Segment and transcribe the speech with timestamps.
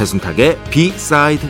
[0.00, 1.46] 배순탁의 비사이드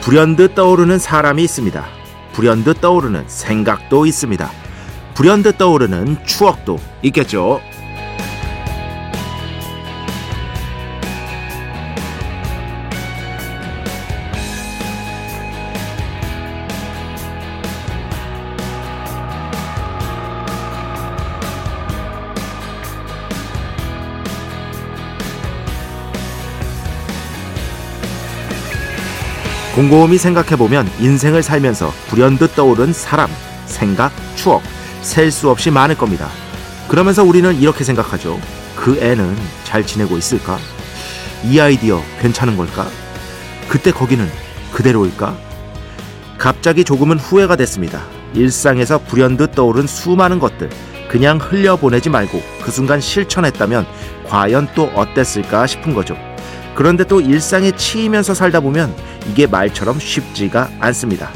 [0.00, 1.84] 불현듯 떠오르는 사람이 있습니다.
[2.32, 4.48] 불현듯 떠오르는 생각도 있습니다.
[5.14, 7.60] 불현듯 떠오르는 추억도 있겠죠.
[29.74, 33.30] 곰곰이 생각해보면 인생을 살면서 불현듯 떠오른 사람,
[33.64, 34.62] 생각, 추억,
[35.00, 36.28] 셀 수 없이 많을 겁니다.
[36.88, 38.38] 그러면서 우리는 이렇게 생각하죠.
[38.76, 39.34] 그 애는
[39.64, 40.58] 잘 지내고 있을까?
[41.44, 42.86] 이 아이디어 괜찮은 걸까?
[43.68, 44.28] 그때 거기는
[44.72, 45.34] 그대로일까?
[46.36, 48.02] 갑자기 조금은 후회가 됐습니다.
[48.34, 50.68] 일상에서 불현듯 떠오른 수많은 것들
[51.08, 53.86] 그냥 흘려보내지 말고 그 순간 실천했다면
[54.28, 56.16] 과연 또 어땠을까 싶은 거죠.
[56.74, 58.94] 그런데 또 일상에 치이면서 살다 보면
[59.30, 61.30] 이게 말처럼 쉽지가 않습니다.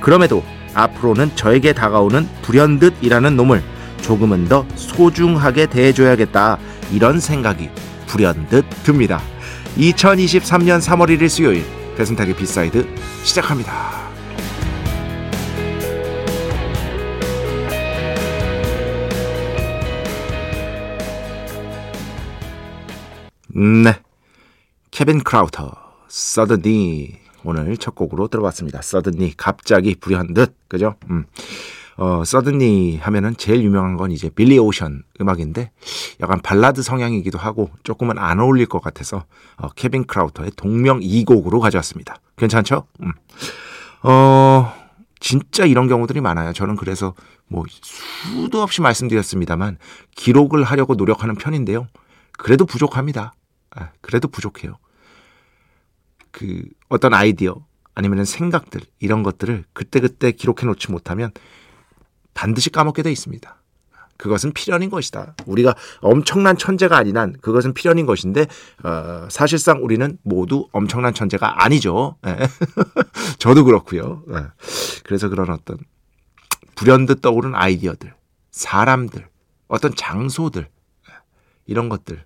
[0.00, 0.42] 그럼에도
[0.74, 3.62] 앞으로는 저에게 다가오는 불현듯이라는 놈을
[4.02, 6.58] 조금은 더 소중하게 대해줘야겠다
[6.92, 7.68] 이런 생각이
[8.06, 9.20] 불현듯 듭니다.
[9.76, 11.64] 2023년 3월 1일 수요일
[11.96, 12.86] 배순탁의 B side
[13.24, 14.08] 시작합니다.
[23.54, 24.07] 네.
[24.98, 25.70] 케빈 크라우터,
[26.08, 28.82] Suddenly 오늘 첫 곡으로 들어봤습니다.
[28.82, 30.96] Suddenly 갑자기 불현듯 그죠?
[31.08, 31.24] 음.
[31.98, 35.70] 어, Suddenly 하면은 제일 유명한 건 이제 빌리 오션 음악인데
[36.20, 39.24] 약간 발라드 성향이기도 하고 조금은 안 어울릴 것 같아서
[39.56, 42.16] 어, 케빈 크라우터의 동명 이곡으로 가져왔습니다.
[42.36, 42.88] 괜찮죠?
[43.00, 43.12] 음.
[44.02, 44.74] 어,
[45.20, 46.52] 진짜 이런 경우들이 많아요.
[46.52, 47.14] 저는 그래서
[47.46, 49.78] 뭐 수도 없이 말씀드렸습니다만
[50.16, 51.86] 기록을 하려고 노력하는 편인데요.
[52.36, 53.32] 그래도 부족합니다.
[53.76, 54.76] 아, 그래도 부족해요.
[56.38, 57.66] 그 어떤 아이디어
[57.96, 61.32] 아니면 생각들 이런 것들을 그때그때 기록해 놓지 못하면
[62.32, 63.56] 반드시 까먹게 돼 있습니다.
[64.16, 65.34] 그것은 필연인 것이다.
[65.46, 68.46] 우리가 엄청난 천재가 한 그것은 필연인 것인데
[68.84, 72.16] 어, 사실상 우리는 모두 엄청난 천재가 아니죠.
[72.22, 72.36] 네.
[73.38, 74.22] 저도 그렇고요.
[74.28, 74.44] 네.
[75.02, 75.78] 그래서 그런 어떤
[76.76, 78.14] 불현듯 떠오른 아이디어들,
[78.52, 79.26] 사람들,
[79.66, 80.68] 어떤 장소들
[81.66, 82.24] 이런 것들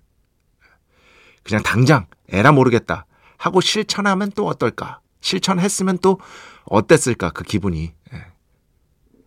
[1.41, 3.07] 그냥 당장 에라 모르겠다
[3.43, 5.01] 하고 실천하면 또 어떨까?
[5.19, 6.17] 실천했으면 또
[6.63, 7.31] 어땠을까?
[7.31, 7.93] 그 기분이.
[8.13, 8.25] 예.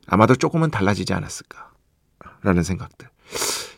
[0.06, 1.71] 아마도 조금은 달라지지 않았을까?
[2.41, 3.10] 라는 생각들.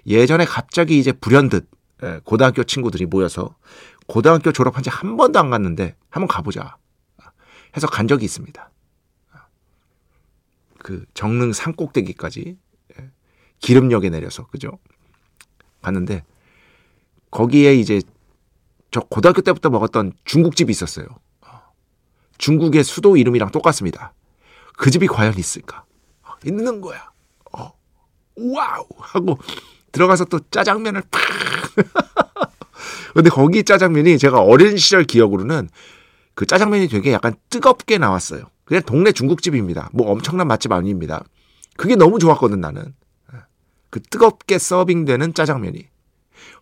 [0.06, 1.68] 예전에 갑자기 이제 불현듯
[2.04, 3.56] 예, 고등학교 친구들이 모여서
[4.06, 6.76] 고등학교 졸업한 지 한 번도 안 갔는데 한번 가보자.
[7.76, 8.70] 해서 간 적이 있습니다.
[10.78, 12.56] 그 정릉 산 꼭대기까지
[13.00, 13.10] 예,
[13.58, 14.78] 기름역에 내려서 그죠?
[15.82, 16.24] 갔는데
[17.32, 18.00] 거기에 이제
[18.90, 21.06] 저 고등학교 때부터 먹었던 중국집이 있었어요.
[22.38, 24.14] 중국의 수도 이름이랑 똑같습니다.
[24.76, 25.84] 그 집이 과연 있을까?
[26.46, 27.10] 있는 거야.
[27.52, 27.72] 어.
[28.36, 28.86] 와우!
[28.98, 29.38] 하고
[29.90, 31.20] 들어가서 또 짜장면을 팍!
[33.12, 35.68] 근데 거기 짜장면이 제가 어린 시절 기억으로는
[36.34, 38.44] 그 짜장면이 되게 약간 뜨겁게 나왔어요.
[38.64, 39.90] 그냥 동네 중국집입니다.
[39.92, 41.24] 뭐 엄청난 맛집 아닙니다.
[41.76, 42.94] 그게 너무 좋았거든, 나는.
[43.90, 45.88] 그 뜨겁게 서빙되는 짜장면이.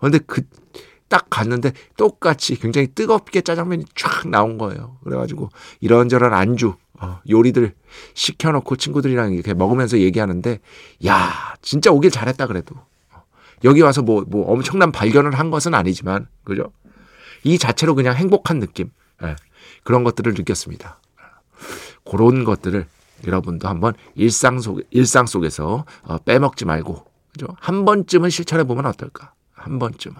[0.00, 0.42] 근데 그
[1.08, 4.96] 딱 갔는데 똑같이 굉장히 뜨겁게 짜장면이 쫙 나온 거예요.
[5.04, 5.50] 그래가지고
[5.80, 7.74] 이런저런 안주, 어, 요리들
[8.14, 10.58] 시켜놓고 친구들이랑 이렇게 먹으면서 얘기하는데,
[11.06, 12.74] 야, 진짜 오길 잘했다 그래도.
[13.64, 16.72] 여기 와서 뭐, 뭐 엄청난 발견을 한 것은 아니지만, 그죠?
[17.44, 18.90] 이 자체로 그냥 행복한 느낌,
[19.22, 19.36] 예,
[19.84, 21.00] 그런 것들을 느꼈습니다.
[22.08, 22.86] 그런 것들을
[23.26, 27.46] 여러분도 한번 일상 속, 일상 속에서 어, 빼먹지 말고, 그죠?
[27.60, 29.32] 한 번쯤은 실천해 보면 어떨까?
[29.52, 30.16] 한 번쯤은.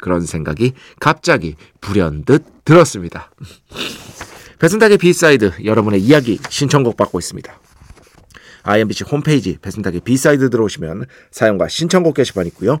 [0.00, 3.30] 그런 생각이 갑자기 불현듯 들었습니다.
[4.58, 7.58] 배순탁의 B side 여러분의 이야기 신청곡 받고 있습니다.
[8.64, 12.80] IMBC 홈페이지 배순탁의 B side 들어오시면 사연과 신청곡 게시판 있고요.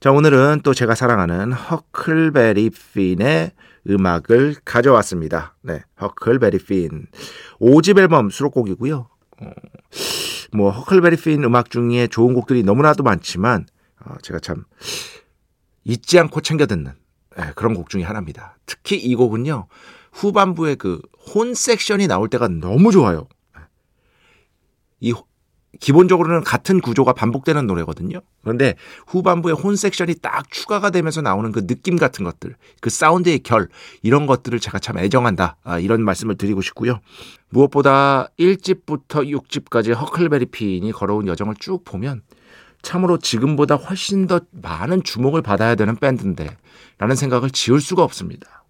[0.00, 3.52] 자, 오늘은 또 제가 사랑하는 허클베리 핀의
[3.88, 5.56] 음악을 가져왔습니다.
[5.62, 7.06] 네, 허클베리 핀.
[7.60, 9.08] 5집 앨범 수록곡이고요.
[9.40, 9.50] 어,
[10.52, 13.66] 뭐, 허클베리 핀 음악 중에 좋은 곡들이 너무나도 많지만,
[14.04, 14.64] 어, 제가 참
[15.84, 16.92] 잊지 않고 챙겨 듣는
[17.36, 18.56] 네, 그런 곡 중에 하나입니다.
[18.66, 19.66] 특히 이 곡은요,
[20.12, 21.00] 후반부에 그
[21.32, 23.28] 혼 섹션이 나올 때가 너무 좋아요.
[25.00, 25.14] 이
[25.78, 28.20] 기본적으로는 같은 구조가 반복되는 노래거든요.
[28.42, 28.74] 그런데
[29.06, 33.68] 후반부에 혼 섹션이 딱 추가가 되면서 나오는 그 느낌 같은 것들, 그 사운드의 결,
[34.02, 35.56] 이런 것들을 제가 참 애정한다.
[35.62, 37.00] 아, 이런 말씀을 드리고 싶고요.
[37.50, 42.22] 무엇보다 1집부터 6집까지 허클베리 핀이 걸어온 여정을 쭉 보면
[42.82, 46.56] 참으로 지금보다 훨씬 더 많은 주목을 받아야 되는 밴드인데
[46.98, 48.64] 라는 생각을 지울 수가 없습니다.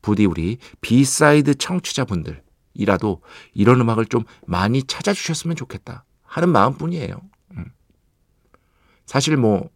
[0.00, 2.42] 부디 우리 B side 청취자분들
[2.74, 3.20] 이라도
[3.54, 7.20] 이런 음악을 좀 많이 찾아주셨으면 좋겠다 하는 마음뿐이에요.
[7.56, 7.72] 음.
[9.06, 9.70] 사실 뭐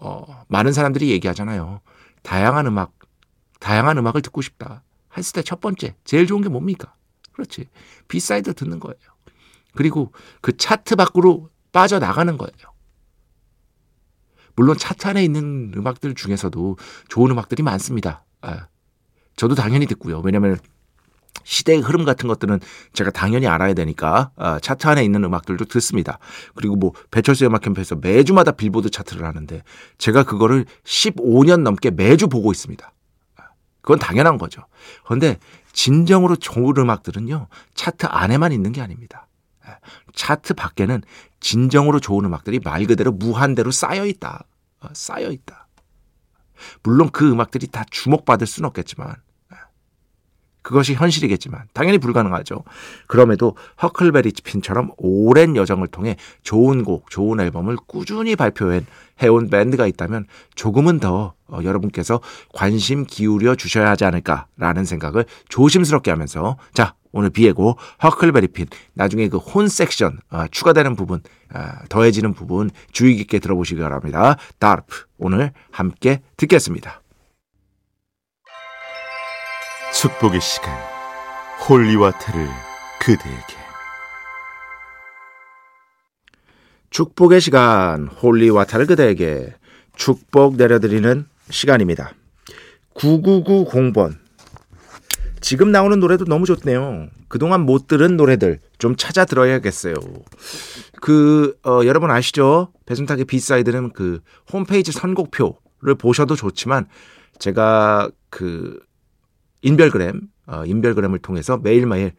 [0.00, 1.80] 어, 많은 사람들이 얘기하잖아요.
[2.22, 2.92] 다양한 음악,
[3.60, 4.82] 다양한 음악을 듣고 싶다.
[5.16, 6.94] 했을 때 첫 번째, 제일 좋은 게 뭡니까?
[7.32, 7.68] 그렇지.
[8.08, 8.96] B side 듣는 거예요.
[9.74, 12.74] 그리고 그 차트 밖으로 빠져 나가는 거예요.
[14.56, 16.76] 물론 차트 안에 있는 음악들 중에서도
[17.08, 18.24] 좋은 음악들이 많습니다.
[18.40, 18.68] 아,
[19.36, 20.20] 저도 당연히 듣고요.
[20.20, 20.58] 왜냐하면
[21.44, 22.60] 시대의 흐름 같은 것들은
[22.92, 26.18] 제가 당연히 알아야 되니까 어, 차트 안에 있는 음악들도 듣습니다.
[26.54, 29.62] 그리고 뭐 배철수 음악 캠프에서 매주마다 빌보드 차트를 하는데
[29.98, 32.92] 제가 그거를 15년 넘게 매주 보고 있습니다.
[33.80, 34.62] 그건 당연한 거죠.
[35.04, 35.38] 그런데
[35.72, 39.28] 진정으로 좋은 음악들은요 차트 안에만 있는 게 아닙니다.
[40.14, 41.02] 차트 밖에는
[41.40, 44.44] 진정으로 좋은 음악들이 말 그대로 무한대로 쌓여 있다.
[44.80, 45.68] 어, 쌓여 있다.
[46.82, 49.16] 물론 그 음악들이 다 주목받을 수는 없겠지만
[50.64, 52.64] 그것이 현실이겠지만 당연히 불가능하죠.
[53.06, 58.80] 그럼에도 허클베리 핀처럼 오랜 여정을 통해 좋은 곡, 좋은 앨범을 꾸준히 발표해
[59.30, 62.20] 온 밴드가 있다면 조금은 더 어, 여러분께서
[62.52, 69.38] 관심 기울여 주셔야 하지 않을까라는 생각을 조심스럽게 하면서 자 오늘 비에고 허클베리 핀 나중에 그
[69.38, 71.20] horn section 어, 추가되는 부분
[71.54, 74.36] 어, 더해지는 부분 주의 깊게 들어보시기 바랍니다.
[74.58, 77.03] 다르프 오늘 함께 듣겠습니다.
[80.00, 80.72] 축복의 시간
[81.68, 82.48] holy water를
[83.00, 83.54] 그대에게
[86.90, 89.54] 축복의 시간 holy water를 그대에게
[89.94, 92.12] 축복 내려드리는 시간입니다.
[92.94, 94.16] 9990번
[95.40, 97.08] 지금 나오는 노래도 너무 좋네요.
[97.28, 99.94] 그동안 못 들은 노래들 좀 찾아 들어야겠어요.
[101.00, 102.72] 그 어, 여러분 아시죠?
[102.86, 104.20] 배순탁의 B side는 그
[104.52, 106.88] 홈페이지 선곡표를 보셔도 좋지만
[107.38, 108.80] 제가 그
[109.64, 112.12] 인별그램, 어, 인별그램을 통해서 매일매일,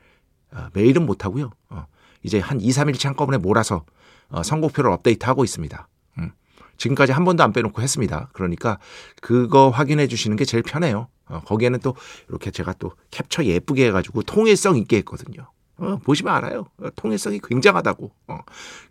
[0.51, 1.51] 어, 매일은 못하고요.
[1.69, 1.85] 어,
[2.23, 3.85] 이제 한 2, 3일치 한꺼번에 몰아서
[4.29, 5.87] 어, 선곡표를 업데이트하고 있습니다.
[6.17, 6.31] 음,
[6.77, 8.29] 지금까지 한 번도 안 빼놓고 했습니다.
[8.33, 8.79] 그러니까
[9.21, 11.07] 그거 확인해 주시는 게 제일 편해요.
[11.27, 11.95] 어, 거기에는 또
[12.29, 15.47] 이렇게 제가 또 캡처 예쁘게 해가지고 통일성 있게 했거든요.
[15.77, 16.65] 어, 보시면 알아요.
[16.81, 18.11] 어, 통일성이 굉장하다고.
[18.27, 18.39] 어,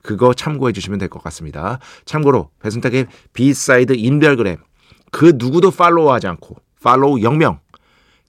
[0.02, 1.80] 그거 참고해 주시면 될 것 같습니다.
[2.04, 4.58] 참고로 배순탁의 B side 인별그램
[5.10, 7.58] 그 누구도 팔로우하지 않고 팔로우 0명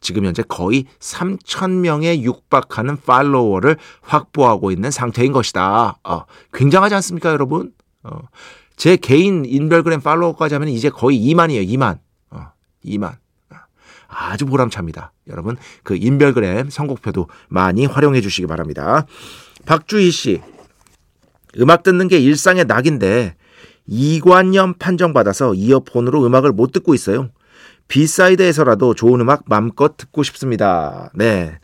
[0.05, 5.97] 지금 현재 거의 3,000명에 육박하는 팔로워를 확보하고 있는 상태인 것이다.
[6.03, 7.73] 어, 굉장하지 않습니까, 여러분?
[8.03, 8.19] 어,
[8.75, 11.97] 제 개인 인별그램 팔로워까지 하면 이제 거의 2만이에요, 2만.
[12.29, 12.51] 어,
[12.85, 13.15] 2만.
[14.07, 15.11] 아주 보람찹니다.
[15.27, 19.07] 여러분, 그 인별그램 선곡표도 많이 활용해 주시기 바랍니다.
[19.65, 20.41] 박주희 씨.
[21.59, 23.35] 음악 듣는 게 일상의 낙인데
[23.87, 27.29] 이관염 판정받아서 이어폰으로 음악을 못 듣고 있어요.
[27.87, 31.11] B side에서라도 좋은 음악 맘껏 듣고 싶습니다.
[31.13, 31.59] 네.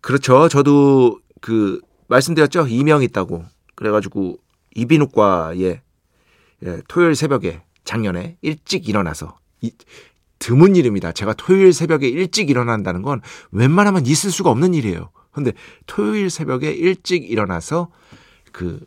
[0.00, 0.48] 그렇죠.
[0.48, 2.66] 저도 그 말씀드렸죠.
[2.68, 3.44] 이명 있다고.
[3.74, 4.38] 그래가지고
[4.74, 5.82] 이비인후과에
[6.64, 9.72] 예, 토요일 새벽에 작년에 일찍 일어나서 이,
[10.38, 11.12] 드문 일입니다.
[11.12, 15.10] 제가 토요일 새벽에 일찍 일어난다는 건 웬만하면 있을 수가 없는 일이에요.
[15.30, 15.52] 근데
[15.86, 17.90] 토요일 새벽에 일찍 일어나서
[18.50, 18.80] 그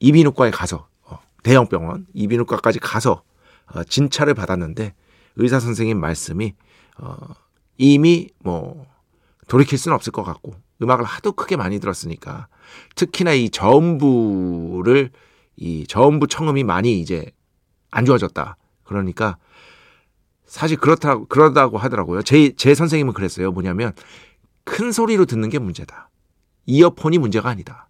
[0.00, 3.22] 이비인후과에 가서 어, 대형 병원 이비인후과까지 가서 어,
[3.88, 4.94] 진찰을 받았는데
[5.36, 6.54] 의사 선생님 말씀이
[6.98, 7.16] 어,
[7.78, 8.86] 이미 뭐
[9.48, 12.48] 돌이킬 수는 없을 것 같고 음악을 하도 크게 많이 들었으니까
[12.94, 15.10] 특히나 이 저음부를
[15.56, 17.30] 이 저음부 청음이 많이 이제
[17.90, 18.56] 안 좋아졌다.
[18.84, 19.36] 그러니까
[20.46, 22.22] 사실 그렇다고 그러다고 하더라고요.
[22.22, 23.52] 제 제 선생님은 그랬어요.
[23.52, 23.92] 뭐냐면
[24.64, 26.08] 큰 소리로 듣는 게 문제다.
[26.66, 27.88] 이어폰이 문제가 아니다.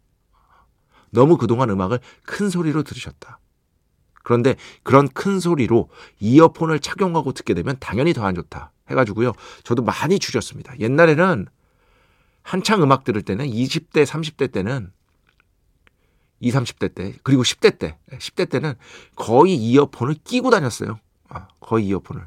[1.11, 3.39] 너무 그동안 음악을 큰 소리로 들으셨다.
[4.23, 5.89] 그런데 그런 큰 소리로
[6.21, 8.73] 이어폰을 착용하고 듣게 되면 당연히 더 안 좋다.
[8.91, 9.33] 해가지고요.
[9.65, 10.79] 저도 많이 줄였습니다.
[10.79, 11.47] 옛날에는
[12.43, 14.93] 한창 음악 들을 때는 20대, 30대 때는
[16.41, 18.75] 20, 30대 때, 그리고 10대 때, 10대 때는
[19.15, 20.99] 거의 이어폰을 끼고 다녔어요.
[21.29, 22.27] 아, 거의 이어폰을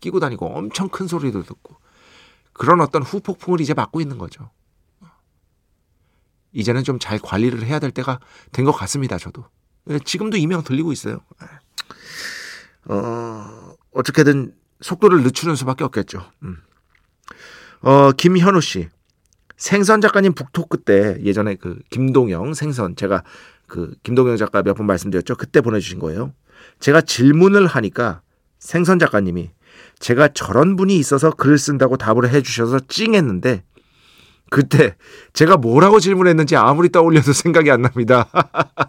[0.00, 1.76] 끼고 다니고 엄청 큰 소리도 듣고.
[2.52, 4.50] 그런 어떤 후폭풍을 이제 맞고 있는 거죠.
[6.52, 8.20] 이제는 좀 잘 관리를 해야 될 때가
[8.52, 9.44] 된 것 같습니다, 저도.
[9.90, 11.20] 예, 지금도 이명 들리고 있어요.
[11.42, 11.46] 예.
[12.92, 16.24] 어, 어떻게든 속도를 늦추는 수밖에 없겠죠.
[16.42, 16.58] 음.
[17.82, 18.88] 어, 김현우 씨.
[19.56, 23.22] 생선 작가님 북토크 때 예전에 그 김동영 생선 제가
[23.68, 25.36] 그 김동영 작가 몇 번 말씀드렸죠.
[25.36, 26.32] 그때 보내주신 거예요.
[26.80, 28.22] 제가 질문을 하니까
[28.58, 29.50] 생선 작가님이
[30.00, 33.62] 제가 저런 분이 있어서 글을 쓴다고 답을 해주셔서 찡했는데
[34.52, 34.96] 그때
[35.32, 38.28] 제가 뭐라고 질문했는지 아무리 떠올려도 생각이 안 납니다.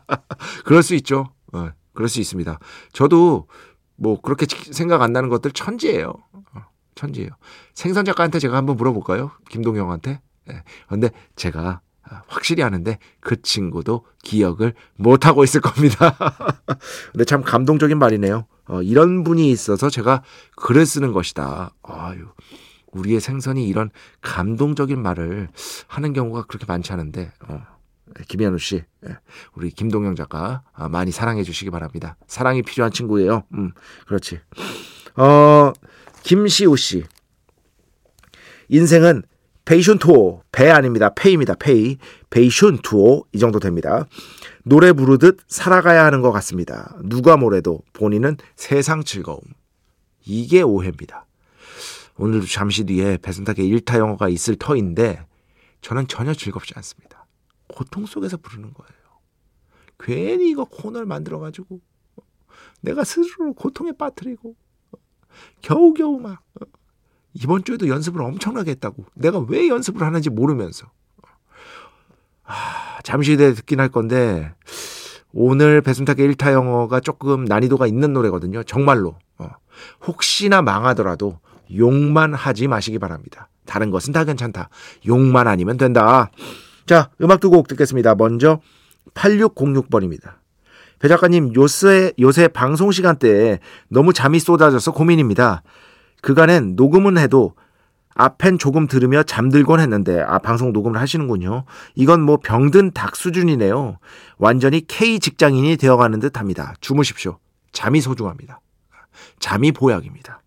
[0.66, 1.32] 그럴 수 있죠.
[1.54, 2.60] 어, 그럴 수 있습니다.
[2.92, 3.48] 저도
[3.96, 6.10] 뭐 그렇게 생각 안 나는 것들 천지예요.
[6.34, 6.62] 어,
[6.96, 7.30] 천지예요.
[7.74, 9.32] 생선 작가한테 제가 한번 물어볼까요?
[9.50, 10.20] 김동영한테.
[10.48, 10.64] 네.
[10.90, 11.80] 근데 제가
[12.28, 16.18] 확실히 아는데 그 친구도 기억을 못 하고 있을 겁니다.
[17.14, 18.48] 근데 참 감동적인 말이네요.
[18.68, 20.24] 어, 이런 분이 있어서 제가
[20.58, 21.74] 글을 쓰는 것이다.
[21.84, 22.28] 아유.
[22.94, 23.90] 우리의 생선이 이런
[24.22, 25.50] 감동적인 말을
[25.88, 27.62] 하는 경우가 그렇게 많지 않은데 어,
[28.28, 29.18] 김현우 씨, 예,
[29.56, 32.18] 우리 김동영 작가 아, 많이 사랑해 주시기 바랍니다.
[32.28, 33.44] 사랑이 필요한 친구예요.
[33.54, 33.72] 음,
[34.08, 34.40] 그렇지.
[35.16, 35.74] 어,
[36.24, 37.04] 김시우 씨.
[38.70, 39.24] 인생은
[39.66, 41.14] 베이슌 투어, 배 아닙니다.
[41.14, 41.56] 페이입니다.
[41.56, 41.98] 페이.
[42.30, 44.06] 베이슌 투어 이 정도 됩니다.
[44.64, 46.96] 노래 부르듯 살아가야 하는 것 같습니다.
[47.04, 49.40] 누가 뭐래도 본인은 세상 즐거움.
[50.26, 51.26] 이게 오해입니다.
[52.18, 55.26] 오늘도 잠시 뒤에 배순탁의 일타 영어가 있을 터인데
[55.82, 57.26] 저는 전혀 즐겁지 않습니다.
[57.68, 59.04] 고통 속에서 부르는 거예요.
[60.00, 61.80] 괜히 이거 코너를 만들어가지고
[62.82, 64.56] 내가 스스로 고통에 빠뜨리고
[65.62, 66.44] 겨우겨우 막
[67.34, 70.92] 이번 주에도 연습을 엄청나게 했다고 내가 왜 연습을 하는지 모르면서
[72.44, 74.54] 아, 잠시 뒤에 듣긴 할 건데
[75.32, 78.64] 오늘 배순탁의 일타 영어가 조금 난이도가 있는 노래거든요.
[78.64, 79.50] 정말로 어.
[80.06, 81.40] 혹시나 망하더라도
[81.76, 83.50] 욕만 하지 마시기 바랍니다.
[83.66, 84.70] 다른 것은 다 괜찮다.
[85.08, 86.30] 욕만 아니면 된다.
[86.86, 88.16] 자, 음악 두 곡 듣겠습니다.
[88.16, 88.60] 먼저
[89.14, 90.34] 8606번입니다.
[91.00, 95.64] 배 작가님, 요새, 요새 방송 시간대에 너무 잠이 쏟아져서 고민입니다.
[96.22, 97.56] 그간엔 녹음은 해도
[98.16, 101.66] 앞엔 조금 들으며 잠들곤 했는데, 아, 방송 녹음을 하시는군요.
[101.96, 103.98] 이건 뭐 병든 닭 수준이네요.
[104.38, 106.76] 완전히 K 직장인이 되어가는 듯 합니다.
[106.80, 107.40] 주무십시오.
[107.72, 108.62] 잠이 소중합니다.
[109.40, 110.43] 잠이 보약입니다.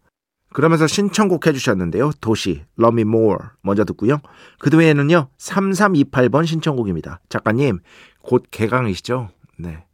[0.56, 2.12] 그러면서 신청곡 해주셨는데요.
[2.22, 4.20] 도시, Love Me More 먼저 듣고요.
[4.58, 5.28] 그 뒤에는요.
[5.36, 7.20] 3328번 신청곡입니다.
[7.28, 7.80] 작가님,
[8.22, 9.28] 곧 개강이시죠?
[9.58, 9.84] 네.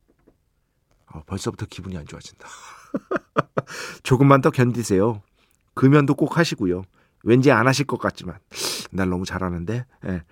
[1.12, 2.46] 어, 벌써부터 기분이 안 좋아진다.
[4.04, 5.20] 조금만 더 견디세요.
[5.74, 6.84] 금연도 꼭 하시고요.
[7.24, 8.38] 왠지 안 하실 것 같지만
[8.92, 10.22] 날 너무 잘하는데 예.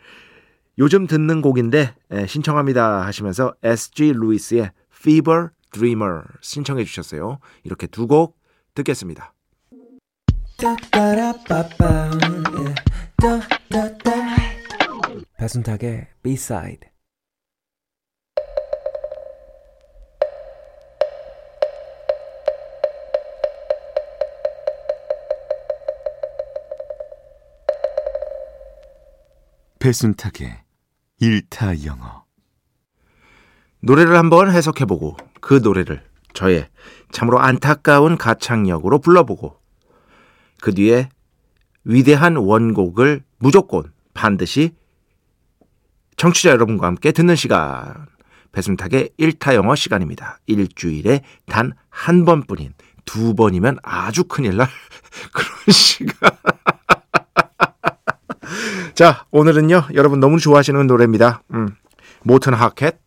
[0.78, 7.40] 요즘 듣는 곡인데 예, 신청합니다 하시면서 SG 루이스의 Fever Dreamer 신청해 주셨어요.
[7.64, 8.38] 이렇게 두 곡
[8.76, 9.34] 듣겠습니다.
[15.38, 16.90] 배순탁의 B-side
[29.78, 30.58] 배순탁의
[31.20, 32.26] 일타 영어
[33.80, 36.68] 노래를 한번 해석해보고 그 노래를 저의
[37.12, 39.59] 참으로 안타까운 가창력으로 불러보고
[40.60, 41.08] 그 뒤에
[41.84, 44.74] 위대한 원곡을 무조건 반드시
[46.16, 48.06] 청취자 여러분과 함께 듣는 시간.
[48.52, 50.38] 배순탁의 일타 영어 시간입니다.
[50.46, 52.72] 일주일에 단 한 번뿐인
[53.04, 54.68] 두 번이면 아주 큰일 날
[55.34, 56.30] 그런 시간.
[58.94, 61.42] 자, 오늘은요, 여러분 너무 좋아하시는 노래입니다.
[61.52, 61.74] 음,
[62.22, 62.98] 모튼 하켓,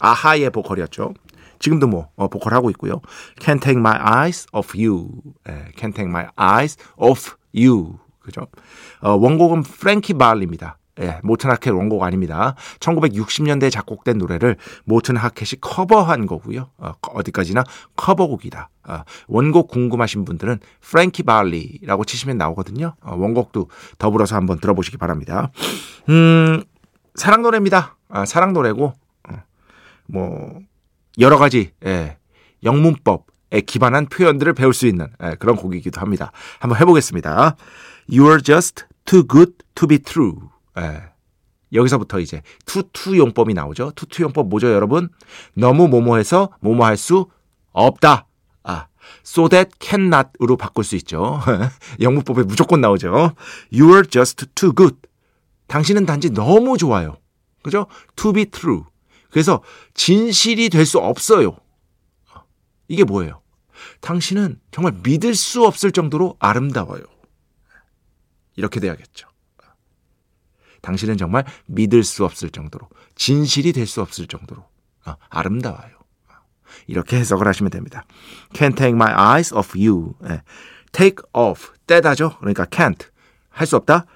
[0.00, 1.14] 아하의 보컬이었죠.
[1.60, 3.00] 지금도 뭐, 어, 보컬 하고 있고요.
[3.38, 5.10] Can't take my eyes off you.
[5.48, 7.98] 예, Can't take my eyes off you.
[8.18, 8.46] 그죠?
[9.00, 10.78] 어, 원곡은 프랭키 발리입니다.
[11.00, 12.54] 예, 모튼 하켓 원곡 아닙니다.
[12.80, 16.70] 1960년대에 작곡된 노래를 모튼 하켓이 커버한 거고요.
[16.78, 17.64] 어, 어디까지나
[17.96, 18.68] 커버곡이다.
[18.88, 22.94] 어, 원곡 궁금하신 분들은 프랭키 발리라고 치시면 나오거든요.
[23.00, 25.50] 어, 원곡도 더불어서 한번 들어보시기 바랍니다.
[26.08, 26.64] 음,
[27.14, 27.96] 사랑 노래입니다.
[28.08, 28.92] 아, 사랑 노래고
[29.28, 29.34] 어,
[30.06, 30.60] 뭐
[31.18, 32.16] 여러 가지 예,
[32.62, 36.32] 영문법에 기반한 표현들을 배울 수 있는 예, 그런 곡이기도 합니다.
[36.58, 37.56] 한번 해보겠습니다.
[38.08, 40.36] You're just too good to be true.
[40.78, 41.10] 예.
[41.72, 43.92] 여기서부터 이제 투투 용법이 나오죠.
[43.94, 45.08] 투투 용법 뭐죠, 여러분?
[45.54, 47.26] 너무 뭐뭐해서 뭐뭐할 수
[47.72, 48.26] 없다.
[48.64, 48.86] 아,
[49.24, 51.40] so that cannot으로 바꿀 수 있죠.
[52.00, 53.34] 영문법에 무조건 나오죠.
[53.72, 54.96] You are just too good.
[55.68, 57.16] 당신은 단지 너무 좋아요.
[57.62, 57.86] 그죠?
[58.16, 58.84] To be true.
[59.30, 59.62] 그래서
[59.94, 61.56] 진실이 될 수 없어요.
[62.88, 63.40] 이게 뭐예요?
[64.00, 67.02] 당신은 정말 믿을 수 없을 정도로 아름다워요.
[68.56, 69.28] 이렇게 돼야겠죠.
[70.82, 74.66] 당신은 정말 믿을 수 없을 정도로 진실이 될 수 없을 정도로
[75.06, 76.00] 어, 아름다워요.
[76.86, 78.04] 이렇게 해석을 하시면 됩니다.
[78.54, 80.14] Can't take my eyes off you.
[80.24, 80.42] 예.
[80.92, 82.38] Take off 떼다죠.
[82.38, 83.08] 그러니까 can't
[83.50, 84.06] 할 수 없다.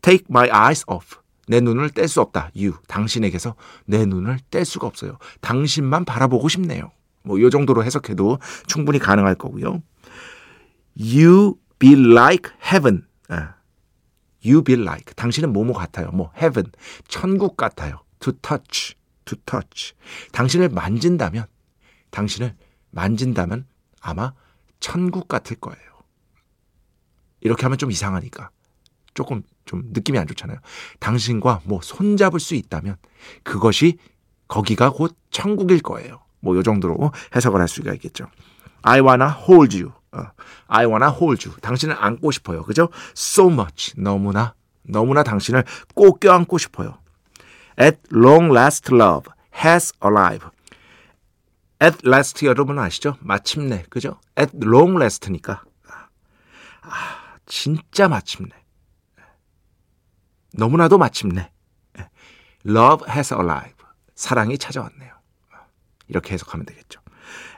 [0.00, 1.16] Take my eyes off
[1.52, 2.50] 내 눈을 뗄 수 없다.
[2.56, 5.18] You 당신에게서 내 눈을 뗄 수가 없어요.
[5.42, 6.90] 당신만 바라보고 싶네요.
[7.24, 9.82] 뭐이 정도로 해석해도 충분히 가능할 거고요.
[10.98, 13.06] You be like heaven.
[13.30, 13.48] 예.
[14.42, 15.12] You be like.
[15.14, 16.10] 당신은 뭐뭐 같아요.
[16.12, 16.72] 뭐 heaven.
[17.06, 18.00] 천국 같아요.
[18.20, 18.94] To touch.
[19.26, 19.92] To touch.
[20.32, 21.44] 당신을 만진다면
[22.12, 22.56] 당신을
[22.92, 23.66] 만진다면
[24.00, 24.32] 아마
[24.80, 25.92] 천국 같을 거예요.
[27.42, 28.48] 이렇게 하면 좀 이상하니까.
[29.14, 30.58] 조금 좀 느낌이 안 좋잖아요.
[31.00, 32.96] 당신과 뭐 손잡을 수 있다면
[33.42, 33.98] 그것이
[34.48, 36.20] 거기가 곧 천국일 거예요.
[36.40, 38.26] 뭐 요 정도로 해석을 할 수가 있겠죠.
[38.82, 39.92] I wanna hold you.
[40.12, 40.26] 어,
[40.66, 41.58] I wanna hold you.
[41.60, 42.62] 당신을 안고 싶어요.
[42.64, 42.88] 그죠?
[43.16, 43.94] So much.
[43.96, 46.98] 너무나, 너무나 당신을 꼭 껴안고 싶어요.
[47.80, 49.32] At long last love
[49.64, 50.50] has arrived.
[51.80, 53.16] At last 여러분 아시죠?
[53.20, 53.84] 마침내.
[53.88, 54.20] 그죠?
[54.38, 55.62] At long last니까.
[56.82, 56.90] 아,
[57.46, 58.50] 진짜 마침내.
[60.54, 61.50] 너무나도 마침내.
[62.66, 63.76] Love has arrived.
[64.14, 65.12] 사랑이 찾아왔네요.
[66.08, 67.00] 이렇게 해석하면 되겠죠.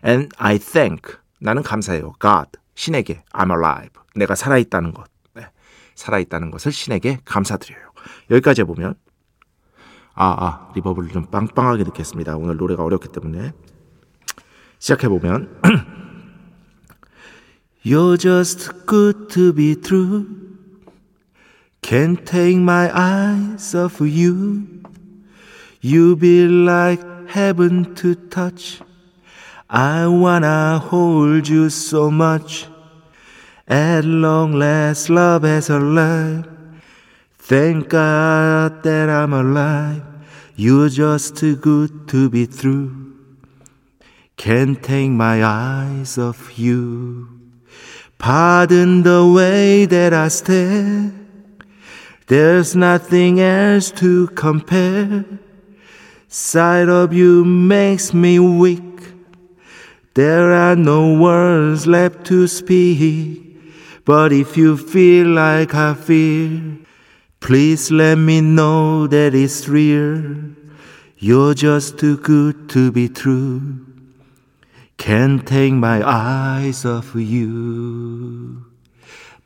[0.05, 2.13] And I thank 나는 감사해요.
[2.21, 5.49] God 신에게 I'm alive 내가 살아있다는 것 네.
[5.95, 7.93] 살아있다는 것을 신에게 감사드려요.
[8.31, 8.95] 여기까지 해보면
[10.15, 12.37] 아, 아 리버블 좀 빵빵하게 듣겠습니다.
[12.37, 13.53] 오늘 노래가 어렵기 때문에
[14.79, 15.61] 시작해보면
[17.85, 20.44] You're just good to be true
[21.85, 24.83] Can't take my eyes off you
[25.83, 28.81] You be like heaven to touch
[29.69, 32.67] I wanna hold you so much.
[33.67, 36.47] At long last, love has alive.
[37.39, 40.03] Thank God that I'm alive.
[40.55, 43.17] You're just too good to be true.
[44.37, 47.29] Can't take my eyes off you.
[48.17, 51.24] Pardon the way that I stare.
[52.27, 55.27] There's nothing else to compare.
[56.29, 59.13] Sight of you makes me weak.
[60.15, 63.57] There are no words left to speak.
[64.07, 66.79] But if you feel like I feel,
[67.41, 70.25] please let me know that it's real.
[71.19, 73.85] You're just too good to be true.
[74.97, 78.65] Can't take my eyes off you.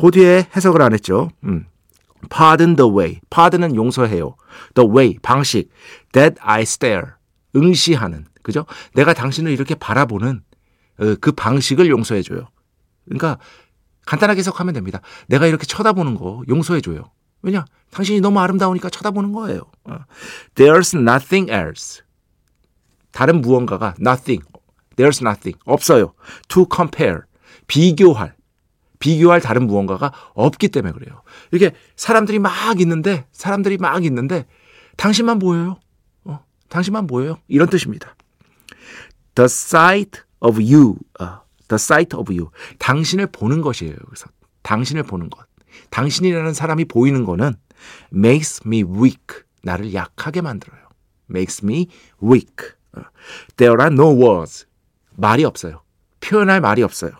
[0.00, 1.30] 호디에 해석을 안 했죠.
[1.44, 1.66] 음.
[2.30, 3.20] Pardon the way.
[3.30, 4.36] Pardon은 용서해요.
[4.74, 5.70] The way 방식.
[6.12, 7.06] That I stare
[7.54, 8.66] 응시하는 그죠?
[8.94, 10.42] 내가 당신을 이렇게 바라보는
[10.98, 12.48] 어, 그 방식을 용서해줘요.
[13.04, 13.38] 그러니까
[14.06, 15.00] 간단하게 해석하면 됩니다.
[15.28, 17.10] 내가 이렇게 쳐다보는 거 용서해줘요.
[17.42, 17.64] 왜냐?
[17.90, 19.62] 당신이 너무 아름다우니까 쳐다보는 거예요.
[20.54, 22.02] There's nothing else.
[23.10, 24.42] 다른 무언가가 nothing,
[24.96, 26.14] there's nothing, 없어요.
[26.48, 27.20] to compare,
[27.66, 28.34] 비교할,
[28.98, 31.22] 비교할 다른 무언가가 없기 때문에 그래요.
[31.50, 34.46] 이렇게 사람들이 막 있는데, 사람들이 막 있는데,
[34.96, 35.78] 당신만 보여요.
[36.24, 37.38] 어, 당신만 보여요.
[37.48, 38.14] 이런 뜻입니다.
[39.34, 42.50] The sight of you, uh, the sight of you.
[42.78, 43.96] 당신을 보는 것이에요.
[44.06, 44.26] 그래서
[44.62, 45.46] 당신을 보는 것.
[45.90, 47.54] 당신이라는 사람이 보이는 거는
[48.12, 49.44] makes me weak.
[49.62, 50.80] 나를 약하게 만들어요.
[51.30, 51.88] makes me
[52.22, 52.74] weak.
[53.56, 54.66] There are no words.
[55.16, 55.82] 말이 없어요.
[56.20, 57.12] 표현할 말이 없어요.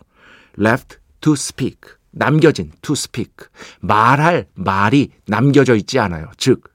[0.59, 1.81] left to speak.
[2.11, 3.49] 남겨진 to speak.
[3.81, 6.31] 말할 말이 남겨져 있지 않아요.
[6.37, 6.73] 즉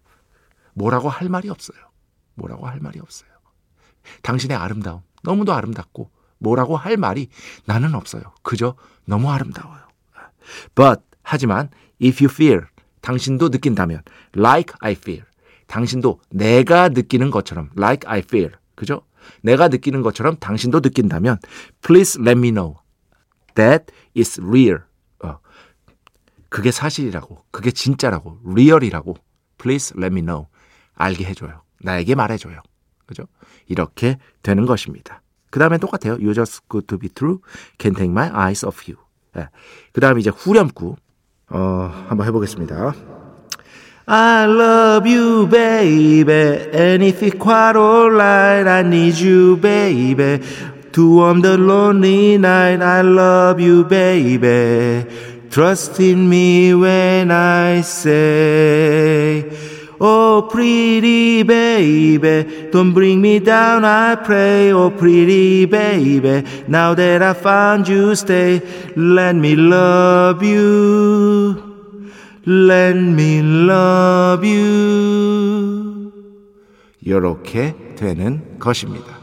[0.73, 1.77] 뭐라고 할 말이 없어요.
[2.35, 3.29] 뭐라고 할 말이 없어요.
[4.21, 7.29] 당신의 아름다움 너무도 아름답고 뭐라고 할 말이
[7.65, 8.21] 나는 없어요.
[8.41, 9.81] 그저 너무 아름다워요.
[10.75, 11.69] But 하지만
[12.01, 12.61] if you feel
[13.01, 14.01] 당신도 느낀다면
[14.35, 15.23] like I feel
[15.67, 19.01] 당신도 내가 느끼는 것처럼 like I feel 그죠?
[19.41, 21.39] 내가 느끼는 것처럼 당신도 느낀다면
[21.81, 22.75] please let me know
[23.55, 23.85] that
[24.15, 24.79] is real
[25.21, 25.39] 어,
[26.47, 29.17] 그게 사실이라고 그게 진짜라고 real이라고
[29.57, 30.45] please let me know
[30.95, 32.61] 알게 해줘요 나에게 말해줘요
[33.05, 33.25] 그죠?
[33.67, 37.39] 이렇게 되는 것입니다 그 다음에 똑같아요 you just good to be true
[37.77, 38.97] can take my eyes off you
[39.35, 39.49] 예.
[39.91, 40.95] 그 다음에 이제 후렴구
[41.49, 42.93] 어, 한번 해보겠습니다
[44.09, 46.23] I love you, baby.
[46.71, 50.41] It's quite alright, I need you, baby.
[50.93, 55.05] To warm the lonely night, I love you, baby.
[55.49, 59.43] Trust in me when I say,
[59.99, 64.71] Oh, pretty baby, don't bring me down, I pray.
[64.71, 68.61] Oh, pretty baby, now that I found you, stay.
[68.95, 71.57] Let me love you.
[72.45, 76.11] Let me love you.
[77.01, 79.17] 이렇게 되는 것입니다.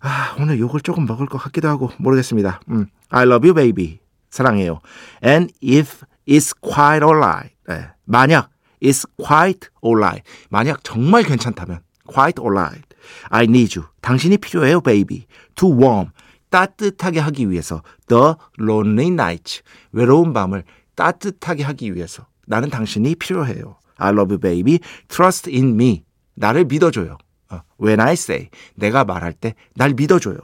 [0.00, 2.60] 아, 오늘 욕을 조금 먹을 것 같기도 하고 모르겠습니다.
[2.70, 4.00] 음, I love you, baby.
[4.30, 4.80] 사랑해요.
[5.24, 7.54] And if it's quite alright.
[7.68, 8.50] 네, 만약
[8.82, 10.22] it's quite alright.
[10.48, 12.84] 만약 정말 괜찮다면 quite alright.
[13.28, 13.88] I need you.
[14.00, 15.26] 당신이 필요해요, baby.
[15.56, 16.10] To warm.
[16.50, 19.62] 따뜻하게 하기 위해서 the lonely nights.
[19.92, 20.64] 외로운 밤을
[20.96, 23.76] 따뜻하게 하기 위해서 나는 당신이 필요해요.
[23.96, 24.80] I love you, baby.
[25.08, 26.04] Trust in me.
[26.34, 27.18] 나를 믿어줘요.
[27.50, 28.48] 어, when I say.
[28.74, 30.38] 내가 말할 때 날 믿어줘요.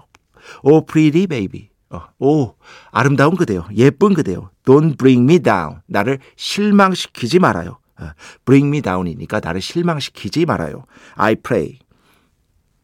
[0.62, 1.70] Oh, pretty baby.
[1.90, 2.54] 어, 오,
[2.90, 3.66] 아름다운 그대요.
[3.74, 4.50] 예쁜 그대요.
[4.64, 5.80] Don't bring me down.
[5.86, 7.78] 나를 실망시키지 말아요.
[7.98, 8.10] 어,
[8.44, 10.84] bring me down이니까 나를 실망시키지 말아요.
[11.14, 11.78] I pray.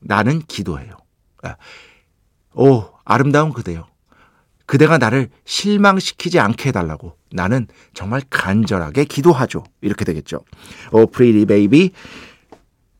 [0.00, 0.96] 나는 기도해요.
[1.44, 1.54] 어,
[2.54, 3.86] 오, 아름다운 그대요.
[4.66, 9.64] 그대가 나를 실망시키지 않게 해달라고 나는 정말 간절하게 기도하죠.
[9.80, 10.44] 이렇게 되겠죠.
[10.92, 11.90] Oh, pretty baby.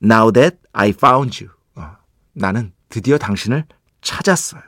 [0.02, 1.54] Now that I found you.
[1.74, 1.96] 어,
[2.32, 3.64] 나는 드디어 당신을
[4.00, 4.62] 찾았어요.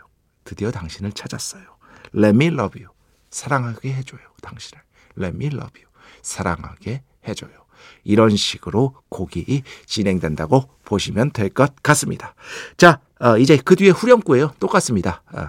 [0.45, 1.63] 드디어 당신을 찾았어요.
[2.15, 2.95] Let me love you.
[3.31, 4.23] 사랑하게 해줘요.
[4.43, 4.83] 당신을.
[5.19, 5.91] Let me love you.
[6.23, 7.51] 사랑하게 해줘요.
[8.05, 12.35] 이런 식으로 곡이 진행된다고 보시면 될 것 같습니다.
[12.77, 14.53] 자, 어, 이제 그 뒤에 후렴구예요.
[14.61, 15.23] 똑같습니다.
[15.33, 15.49] 어,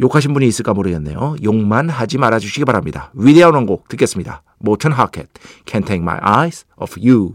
[0.00, 1.36] 욕하신 분이 있을까 모르겠네요.
[1.42, 3.10] 욕만 하지 말아주시기 바랍니다.
[3.14, 4.42] 위대한 원곡 듣겠습니다.
[4.58, 5.28] 모튼 하켓,
[5.66, 7.34] Can't Take My Eyes Off You.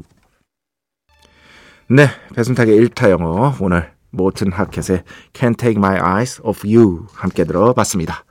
[1.88, 8.25] 네, 배순탁의 1타 영어 오늘 모튼 하켓의 Can't Take My Eyes Off You 함께 들어봤습니다.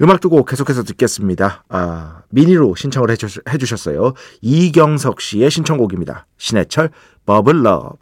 [0.00, 1.64] 음악 두 곡 계속해서 듣겠습니다.
[1.68, 4.14] 아, 미니로 신청을 해주, 해주셨어요.
[4.40, 6.26] 이경석 씨의 신청곡입니다.
[6.38, 6.90] 신해철
[7.26, 7.96] Bubble Love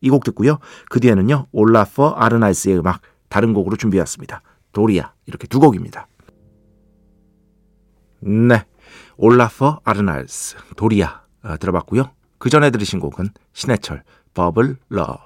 [0.00, 0.58] 이 곡 듣고요.
[0.90, 4.42] 그 뒤에는요 올라퍼 아르나이스의 음악 다른 곡으로 준비했습니다.
[4.72, 6.08] 도리아 이렇게 두 곡입니다.
[8.20, 8.64] 네,
[9.16, 12.10] 올라퍼 아르나이스 도리아 아, 들어봤고요.
[12.38, 14.02] 그 전에 들으신 곡은 신해철
[14.34, 15.18] Bubble Love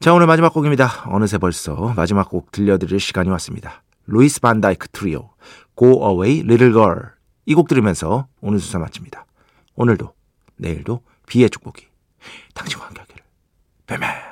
[0.00, 1.04] 자 오늘 마지막 곡입니다.
[1.06, 3.82] 어느새 벌써 마지막 곡 들려드릴 시간이 왔습니다.
[4.10, 5.30] 루이스 반다이크 트리오
[5.76, 7.10] Go Away Little Girl.
[7.46, 9.24] 이 곡 들으면서 오늘 수사 마칩니다.
[9.76, 10.12] 오늘도
[10.56, 11.86] 내일도 비의 축복이
[12.54, 13.22] 당신과 함께 하기를.
[13.86, 14.29] 뱀뱀